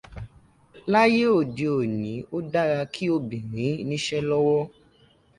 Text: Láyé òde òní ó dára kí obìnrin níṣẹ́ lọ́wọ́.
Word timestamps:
Láyé 0.93 1.23
òde 1.39 1.65
òní 1.79 2.13
ó 2.35 2.37
dára 2.51 2.79
kí 2.93 3.03
obìnrin 3.15 3.77
níṣẹ́ 3.89 4.25
lọ́wọ́. 4.29 4.61